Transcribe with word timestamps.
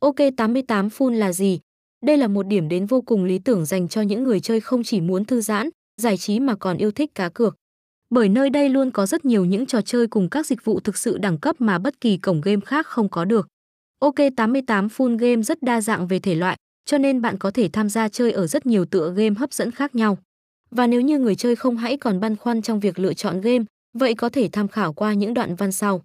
OK88 0.00 0.88
Full 0.88 1.10
là 1.10 1.32
gì? 1.32 1.60
Đây 2.04 2.16
là 2.16 2.28
một 2.28 2.46
điểm 2.46 2.68
đến 2.68 2.86
vô 2.86 3.00
cùng 3.00 3.24
lý 3.24 3.38
tưởng 3.38 3.64
dành 3.64 3.88
cho 3.88 4.00
những 4.02 4.24
người 4.24 4.40
chơi 4.40 4.60
không 4.60 4.82
chỉ 4.82 5.00
muốn 5.00 5.24
thư 5.24 5.40
giãn, 5.40 5.68
giải 6.00 6.16
trí 6.16 6.40
mà 6.40 6.54
còn 6.56 6.76
yêu 6.76 6.90
thích 6.90 7.14
cá 7.14 7.28
cược. 7.28 7.56
Bởi 8.10 8.28
nơi 8.28 8.50
đây 8.50 8.68
luôn 8.68 8.90
có 8.90 9.06
rất 9.06 9.24
nhiều 9.24 9.44
những 9.44 9.66
trò 9.66 9.80
chơi 9.80 10.06
cùng 10.06 10.28
các 10.30 10.46
dịch 10.46 10.64
vụ 10.64 10.80
thực 10.80 10.96
sự 10.96 11.18
đẳng 11.18 11.38
cấp 11.38 11.56
mà 11.58 11.78
bất 11.78 12.00
kỳ 12.00 12.16
cổng 12.16 12.40
game 12.40 12.60
khác 12.60 12.86
không 12.86 13.08
có 13.08 13.24
được. 13.24 13.48
OK88 14.04 14.88
Full 14.88 15.18
Game 15.18 15.42
rất 15.42 15.62
đa 15.62 15.80
dạng 15.80 16.06
về 16.08 16.18
thể 16.18 16.34
loại, 16.34 16.56
cho 16.84 16.98
nên 16.98 17.22
bạn 17.22 17.38
có 17.38 17.50
thể 17.50 17.68
tham 17.72 17.88
gia 17.88 18.08
chơi 18.08 18.32
ở 18.32 18.46
rất 18.46 18.66
nhiều 18.66 18.84
tựa 18.84 19.12
game 19.16 19.34
hấp 19.38 19.52
dẫn 19.52 19.70
khác 19.70 19.94
nhau. 19.94 20.18
Và 20.70 20.86
nếu 20.86 21.00
như 21.00 21.18
người 21.18 21.34
chơi 21.34 21.56
không 21.56 21.76
hãy 21.76 21.96
còn 21.96 22.20
băn 22.20 22.36
khoăn 22.36 22.62
trong 22.62 22.80
việc 22.80 22.98
lựa 22.98 23.14
chọn 23.14 23.40
game, 23.40 23.64
vậy 23.94 24.14
có 24.14 24.28
thể 24.28 24.48
tham 24.52 24.68
khảo 24.68 24.92
qua 24.92 25.14
những 25.14 25.34
đoạn 25.34 25.54
văn 25.54 25.72
sau. 25.72 26.02